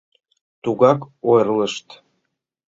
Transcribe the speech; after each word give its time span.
Тугак 0.63 0.99
ойырлышт... 1.29 1.87